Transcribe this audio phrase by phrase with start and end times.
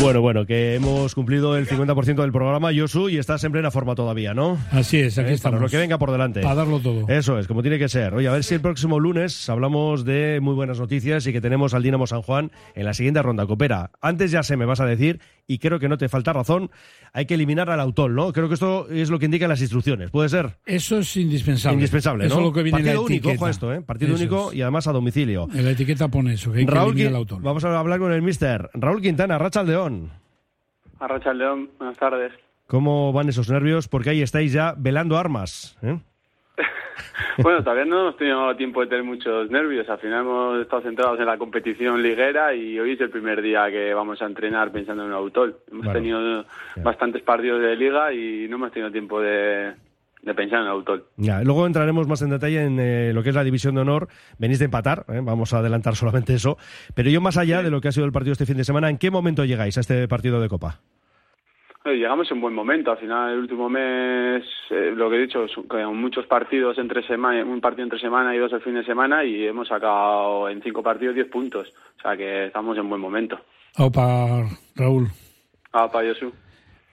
[0.00, 3.94] Bueno, bueno, que hemos cumplido el 50% del programa, Yosu, y estás en plena forma
[3.94, 4.58] todavía, ¿no?
[4.70, 5.34] Así es, aquí ¿Eh?
[5.34, 5.56] estamos.
[5.56, 6.42] Para lo que venga por delante.
[6.42, 7.08] Para darlo todo.
[7.08, 8.14] Eso es, como tiene que ser.
[8.14, 11.74] Oye, a ver si el próximo lunes hablamos de muy buenas noticias y que tenemos
[11.74, 13.46] al Dinamo San Juan en la siguiente ronda.
[13.46, 16.70] Coopera, antes ya se me vas a decir, y creo que no te falta razón,
[17.12, 18.32] hay que eliminar al Autol, ¿no?
[18.32, 20.58] Creo que esto es lo que indican las instrucciones, ¿puede ser?
[20.66, 21.74] Eso es indispensable.
[21.74, 22.28] Indispensable, ¿no?
[22.28, 23.34] Eso es lo que viene Partido en la único, etiqueta.
[23.36, 23.80] ojo a esto, ¿eh?
[23.82, 24.56] Partido Eso único es.
[24.58, 25.48] y además a domicilio.
[25.54, 27.42] En la etiqueta pone eso, que hay que Raúl, eliminar Qui- el autor.
[27.42, 28.70] vamos a hablar con el mister.
[28.74, 30.10] Raúl Quintana, Racha León.
[30.98, 32.32] Arracha el León, buenas tardes.
[32.66, 33.86] ¿Cómo van esos nervios?
[33.86, 35.76] Porque ahí estáis ya velando armas.
[35.82, 36.00] ¿eh?
[37.42, 39.88] Bueno, todavía no hemos tenido tiempo de tener muchos nervios.
[39.88, 43.70] Al final hemos estado centrados en la competición liguera y hoy es el primer día
[43.70, 45.56] que vamos a entrenar pensando en un autol.
[45.70, 46.44] Hemos Bueno, tenido
[46.82, 49.74] bastantes partidos de liga y no hemos tenido tiempo de,
[50.22, 51.04] de pensar en autol.
[51.16, 54.08] Ya, luego entraremos más en detalle en eh, lo que es la división de honor.
[54.38, 55.20] Venís de empatar, ¿eh?
[55.22, 56.56] vamos a adelantar solamente eso.
[56.94, 58.88] Pero yo, más allá de lo que ha sido el partido este fin de semana,
[58.88, 60.80] ¿en qué momento llegáis a este partido de Copa?
[61.92, 62.90] Llegamos en buen momento.
[62.90, 67.44] Al final, el último mes, eh, lo que he dicho, con muchos partidos entre semana,
[67.44, 70.82] un partido entre semana y dos el fin de semana, y hemos sacado en cinco
[70.82, 71.68] partidos 10 puntos.
[71.98, 73.38] O sea que estamos en buen momento.
[73.78, 75.08] Opa, Raúl.
[75.70, 76.32] Para Josu.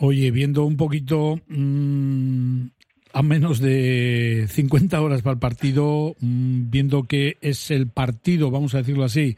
[0.00, 2.66] Oye, viendo un poquito mm,
[3.12, 8.74] a menos de 50 horas para el partido, mm, viendo que es el partido, vamos
[8.74, 9.36] a decirlo así,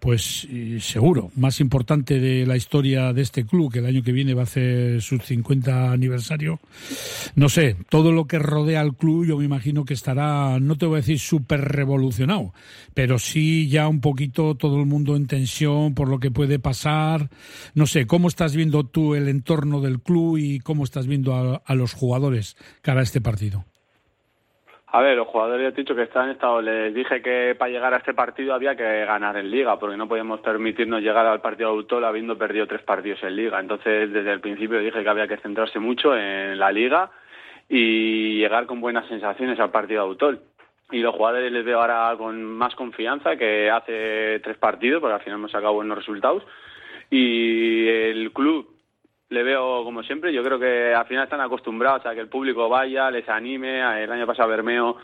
[0.00, 0.48] pues
[0.80, 4.42] seguro, más importante de la historia de este club, que el año que viene va
[4.42, 6.60] a hacer su 50 aniversario.
[7.34, 10.86] No sé, todo lo que rodea al club yo me imagino que estará, no te
[10.86, 12.52] voy a decir súper revolucionado,
[12.94, 17.30] pero sí ya un poquito todo el mundo en tensión por lo que puede pasar.
[17.74, 21.62] No sé, ¿cómo estás viendo tú el entorno del club y cómo estás viendo a,
[21.64, 22.56] a los jugadores
[23.02, 23.64] este partido?
[24.94, 26.60] A ver, los jugadores he dicho que están en estado.
[26.60, 30.06] Les dije que para llegar a este partido había que ganar en Liga, porque no
[30.06, 33.58] podíamos permitirnos llegar al partido de Autol habiendo perdido tres partidos en Liga.
[33.58, 37.10] Entonces, desde el principio dije que había que centrarse mucho en la Liga
[37.70, 40.40] y llegar con buenas sensaciones al partido de Autol.
[40.90, 45.22] Y los jugadores les veo ahora con más confianza que hace tres partidos, porque al
[45.22, 46.42] final hemos sacado buenos resultados.
[47.08, 48.68] Y el club
[49.32, 50.32] le veo como siempre.
[50.32, 53.80] Yo creo que al final están acostumbrados a que el público vaya, les anime.
[54.02, 54.96] El año pasado Bermeo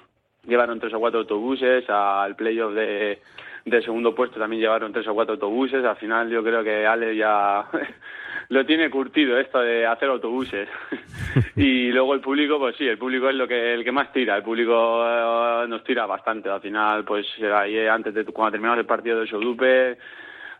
[0.47, 3.21] llevaron tres o cuatro autobuses, al playoff de,
[3.65, 5.83] de segundo puesto también llevaron tres o cuatro autobuses.
[5.83, 7.65] Al final yo creo que Ale ya
[8.51, 10.69] lo tiene curtido esto de hacer autobuses.
[11.57, 14.37] y luego el público, pues sí, el público es lo que el que más tira.
[14.37, 16.51] El público eh, nos tira bastante.
[16.51, 19.97] Al final, pues ahí antes de cuando terminamos el partido del Sodupe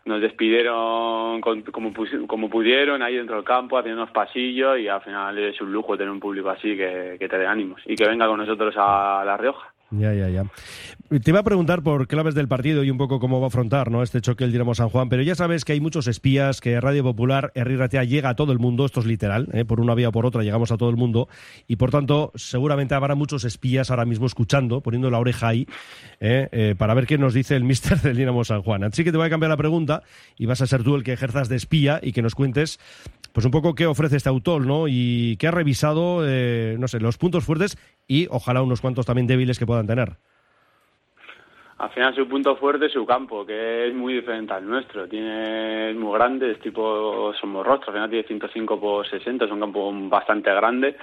[0.05, 1.91] nos despidieron con- como,
[2.27, 5.97] como pudieron ahí dentro del campo, haciendo unos pasillos y al final es un lujo
[5.97, 9.23] tener un público así que, que te dé ánimos y que venga con nosotros a
[9.25, 9.73] La Rioja.
[9.91, 10.43] Ya, ya, ya.
[11.19, 13.89] Te iba a preguntar por claves del partido y un poco cómo va a afrontar
[13.89, 14.03] ¿no?
[14.03, 17.01] este choque el Dinamo San Juan, pero ya sabes que hay muchos espías, que Radio
[17.03, 19.65] Popular, Herri llega a todo el mundo, esto es literal, ¿eh?
[19.65, 21.27] por una vía o por otra llegamos a todo el mundo,
[21.67, 25.67] y por tanto seguramente habrá muchos espías ahora mismo escuchando, poniendo la oreja ahí,
[26.19, 26.47] ¿eh?
[26.51, 28.83] Eh, para ver qué nos dice el mister del Dinamo San Juan.
[28.83, 30.03] Así que te voy a cambiar la pregunta
[30.37, 32.79] y vas a ser tú el que ejerzas de espía y que nos cuentes
[33.33, 34.87] pues un poco qué ofrece este autor, ¿no?
[34.87, 39.27] Y qué ha revisado, eh, no sé, los puntos fuertes y ojalá unos cuantos también
[39.27, 40.17] débiles que puedan tener.
[41.79, 45.07] Al final su punto fuerte es su campo, que es muy diferente al nuestro.
[45.07, 49.91] Tiene muy grande, es tipo Somorrostro, al final tiene 105 por 60, es un campo
[50.09, 50.97] bastante grande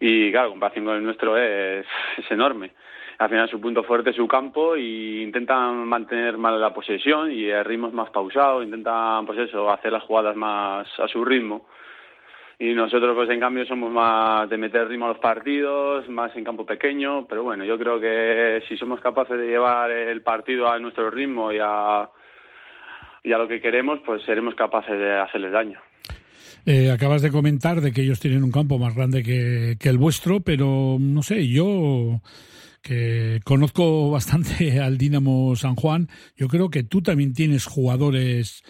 [0.00, 1.86] y claro, comparación con el nuestro es,
[2.18, 2.72] es enorme.
[3.18, 7.46] Al final su punto fuerte es su campo y intentan mantener más la posesión y
[7.46, 11.66] el ritmo es más pausado, intentan pues eso, hacer las jugadas más a su ritmo.
[12.58, 16.44] Y nosotros, pues en cambio, somos más de meter ritmo a los partidos, más en
[16.44, 17.26] campo pequeño.
[17.26, 21.52] Pero bueno, yo creo que si somos capaces de llevar el partido a nuestro ritmo
[21.52, 22.08] y a,
[23.22, 25.78] y a lo que queremos, pues seremos capaces de hacerles daño.
[26.64, 29.98] Eh, acabas de comentar de que ellos tienen un campo más grande que, que el
[29.98, 32.20] vuestro, pero no sé, yo
[32.86, 38.62] que conozco bastante al Dinamo San Juan, yo creo que tú también tienes jugadores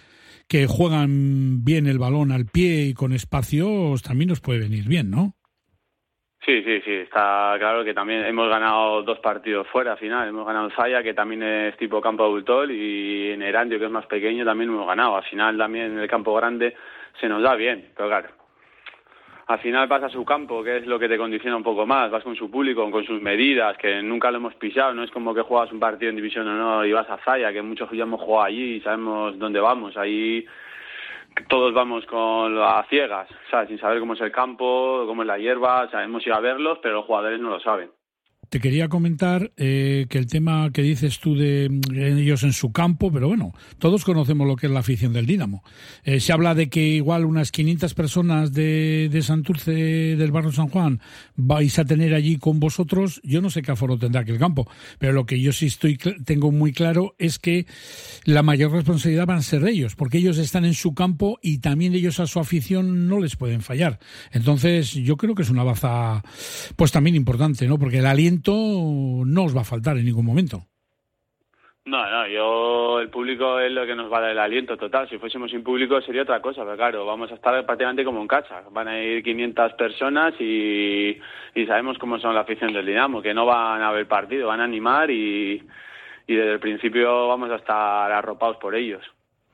[0.49, 5.11] que juegan bien el balón al pie y con espacios, también nos puede venir bien,
[5.11, 5.35] ¿no?
[6.47, 10.29] Sí, sí, sí, está claro que también hemos ganado dos partidos fuera al final.
[10.29, 13.91] Hemos ganado en Zaya, que también es tipo campo adultor, y en Erandio, que es
[13.91, 15.17] más pequeño, también hemos ganado.
[15.17, 16.77] Al final también en el campo grande
[17.21, 18.29] se nos da bien, pero claro,
[19.47, 22.11] al final vas a su campo, que es lo que te condiciona un poco más,
[22.11, 25.33] vas con su público, con sus medidas, que nunca lo hemos pisado, no es como
[25.33, 28.21] que juegas un partido en División Honor y vas a Zaya, que muchos ya hemos
[28.21, 30.45] jugado allí y sabemos dónde vamos, ahí
[31.49, 33.69] todos vamos con a ciegas, ¿sabes?
[33.69, 36.41] sin saber cómo es el campo, cómo es la hierba, o sea, hemos ido a
[36.41, 37.91] verlos, pero los jugadores no lo saben.
[38.49, 43.13] Te quería comentar eh, que el tema que dices tú de ellos en su campo,
[43.13, 45.65] pero bueno, todos conocemos lo que es la afición del Dinamo.
[46.05, 50.69] Eh, se habla de que igual unas 500 personas de, de Santurce del barrio San
[50.69, 51.01] Juan
[51.35, 53.21] vais a tener allí con vosotros.
[53.25, 54.69] Yo no sé qué aforo tendrá aquel campo,
[54.99, 57.67] pero lo que yo sí estoy tengo muy claro es que
[58.25, 61.59] la mayor responsabilidad van a ser de ellos, porque ellos están en su campo y
[61.59, 63.99] también ellos a su afición no les pueden fallar.
[64.33, 66.23] Entonces, yo creo que es una baza,
[66.77, 67.79] pues también importante, ¿no?
[67.79, 70.63] Porque el aliento no os va a faltar en ningún momento.
[71.87, 75.09] No, no, yo, el público es lo que nos va a dar el aliento total.
[75.09, 78.27] Si fuésemos sin público sería otra cosa, pero claro, vamos a estar prácticamente como en
[78.27, 78.65] casa.
[78.73, 81.17] Van a ir 500 personas y,
[81.55, 84.61] y sabemos cómo son la afición del Dinamo, que no van a ver partido, van
[84.61, 85.63] a animar y,
[86.27, 89.05] y desde el principio vamos a estar arropados por ellos.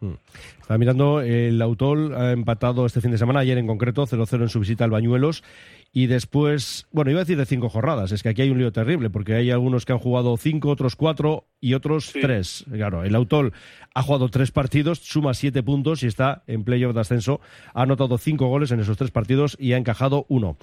[0.02, 0.14] Hmm.
[0.60, 4.48] Estaba mirando, el Autol ha empatado este fin de semana, ayer en concreto, 0-0 en
[4.48, 5.44] su visita al Bañuelos.
[5.92, 8.72] Y después, bueno, iba a decir de cinco jornadas, es que aquí hay un lío
[8.72, 12.64] terrible, porque hay algunos que han jugado cinco, otros cuatro y otros tres.
[12.72, 13.52] Claro, el Autol
[13.94, 17.40] ha jugado tres partidos, suma siete puntos y está en playoff de ascenso.
[17.74, 20.56] Ha anotado cinco goles en esos tres partidos y ha encajado uno.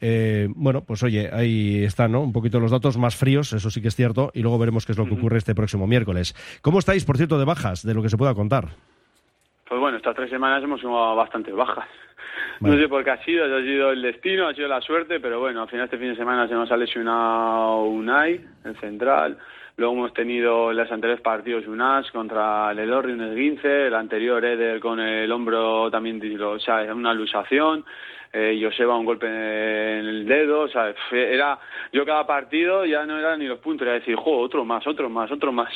[0.00, 2.20] Eh, bueno, pues oye, ahí están, ¿no?
[2.20, 4.92] Un poquito los datos más fríos, eso sí que es cierto, y luego veremos qué
[4.92, 6.34] es lo que ocurre este próximo miércoles.
[6.62, 8.68] ¿Cómo estáis, por cierto, de bajas, de lo que se pueda contar?
[9.68, 11.88] Pues bueno, estas tres semanas hemos sumado bastantes bajas.
[12.60, 15.38] No sé por qué ha sido, ha sido el destino, ha sido la suerte, pero
[15.38, 19.38] bueno, al final este fin de semana se nos ha lesionado Unai, el central.
[19.78, 23.86] Luego hemos tenido en los anteriores partidos Unas contra el Elorri, un esguince.
[23.86, 27.84] El anterior Eder con el hombro también, o sea, una lusación.
[28.32, 30.62] Eh, Joseba un golpe en el dedo.
[30.62, 31.60] O sea, era,
[31.92, 35.08] yo cada partido ya no era ni los puntos, era decir, jo, otro más, otro
[35.08, 35.72] más, otro más.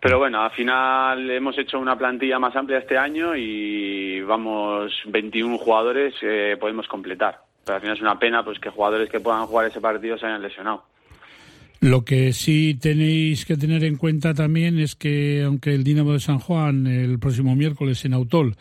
[0.00, 5.56] Pero bueno, al final hemos hecho una plantilla más amplia este año y vamos 21
[5.56, 7.38] jugadores eh, podemos completar.
[7.64, 10.26] Pero al final es una pena pues que jugadores que puedan jugar ese partido se
[10.26, 10.84] hayan lesionado.
[11.84, 16.18] Lo que sí tenéis que tener en cuenta también es que aunque el Dinamo de
[16.18, 18.56] San Juan el próximo miércoles en Autol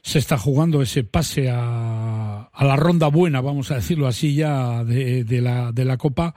[0.00, 4.84] se está jugando ese pase a, a la ronda buena, vamos a decirlo así ya,
[4.84, 6.36] de, de, la, de la Copa,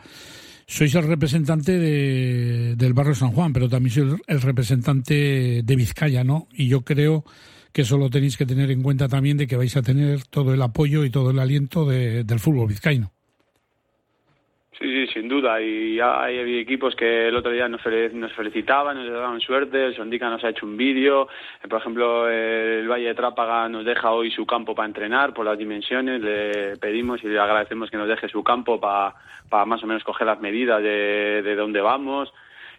[0.65, 6.23] sois el representante de, del barrio San Juan, pero también sois el representante de Vizcaya,
[6.23, 6.47] ¿no?
[6.51, 7.23] Y yo creo
[7.71, 10.55] que eso lo tenéis que tener en cuenta también de que vais a tener todo
[10.55, 13.13] el apoyo y todo el aliento de, del fútbol vizcaíno.
[14.79, 15.61] Sí, sí, sin duda.
[15.61, 19.87] Y hay equipos que el otro día nos, felicitaban, nos daban suerte.
[19.87, 21.27] El Sondica nos ha hecho un vídeo.
[21.69, 25.57] Por ejemplo, el Valle de Trápaga nos deja hoy su campo para entrenar por las
[25.57, 26.21] dimensiones.
[26.21, 29.15] Le pedimos y le agradecemos que nos deje su campo para,
[29.49, 32.31] para más o menos coger las medidas de, de dónde vamos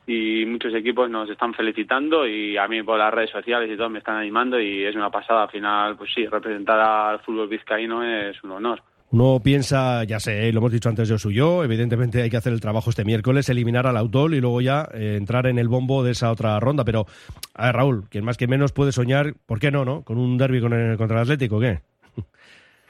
[0.07, 3.91] y muchos equipos nos están felicitando y a mí por las redes sociales y todo
[3.91, 5.43] me están animando y es una pasada.
[5.43, 8.83] Al final, pues sí, representar al fútbol vizcaíno es un honor.
[9.13, 12.61] Uno piensa, ya sé, lo hemos dicho antes yo suyo, evidentemente hay que hacer el
[12.61, 16.13] trabajo este miércoles, eliminar al Autol y luego ya eh, entrar en el bombo de
[16.13, 16.85] esa otra ronda.
[16.85, 17.07] Pero,
[17.55, 20.05] a ver, Raúl, quien más que menos puede soñar, ¿por qué no, no?
[20.05, 21.81] Con un derby con el, contra el Atlético, ¿qué?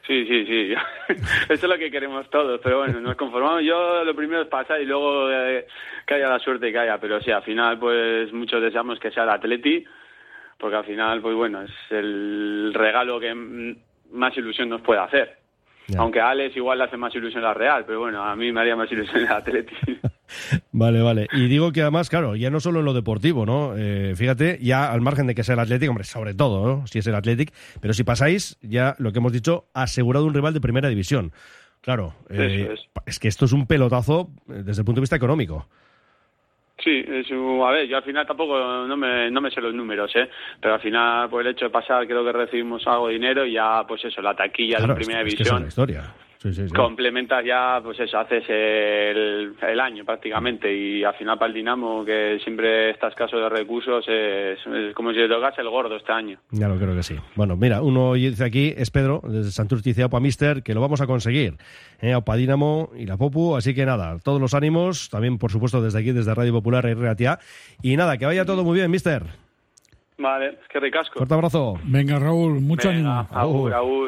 [0.07, 0.75] Sí, sí, sí.
[1.49, 3.63] Eso es lo que queremos todos, pero bueno, nos conformamos.
[3.65, 5.67] Yo lo primero es pasar y luego eh,
[6.07, 9.23] que haya la suerte que haya, pero sí, al final, pues muchos deseamos que sea
[9.23, 9.85] el Atleti,
[10.59, 13.33] porque al final, pues bueno, es el regalo que
[14.13, 15.40] más ilusión nos puede hacer.
[15.99, 18.61] Aunque a Alex igual le hace más ilusión la Real, pero bueno, a mí me
[18.61, 19.75] haría más ilusión el Atleti.
[20.73, 21.27] Vale, vale.
[21.33, 23.75] Y digo que además, claro, ya no solo en lo deportivo, ¿no?
[23.77, 26.87] Eh, fíjate, ya al margen de que sea el Atlético, hombre, sobre todo, ¿no?
[26.87, 30.55] Si es el Atlético, pero si pasáis, ya lo que hemos dicho, asegurado un rival
[30.55, 31.33] de primera división.
[31.81, 32.88] Claro, eh, es.
[33.07, 35.67] es que esto es un pelotazo eh, desde el punto de vista económico.
[36.83, 40.11] Sí, es, a ver, yo al final tampoco no me, no me sé los números,
[40.17, 40.29] ¿eh?
[40.61, 43.53] pero al final por el hecho de pasar creo que recibimos algo de dinero y
[43.53, 45.63] ya pues eso, la taquilla claro, de primera es que división.
[45.63, 46.05] es historia.
[46.42, 46.75] Sí, sí, sí.
[46.75, 52.02] Complementas ya, pues eso, haces el, el, año prácticamente y al final para el Dinamo,
[52.02, 56.12] que siempre está escaso de recursos, es, es como si le tocase el gordo este
[56.12, 56.38] año.
[56.50, 57.14] Ya lo creo que sí.
[57.37, 61.02] Bueno, mira, uno dice aquí, es Pedro, desde Santurce dice, Opa Mister, que lo vamos
[61.02, 61.59] a conseguir.
[62.00, 65.82] Eh, Opa Dinamo y la Popu, así que nada, todos los ánimos, también por supuesto
[65.82, 67.38] desde aquí, desde Radio Popular y RATA.
[67.82, 69.25] Y nada, que vaya todo muy bien, Mister.
[70.20, 71.18] Vale, es que ricasco.
[71.18, 71.75] Fuerte abrazo.
[71.85, 73.38] Venga, Raúl, mucho Venga, ánimo.
[73.38, 74.00] Agur, agur.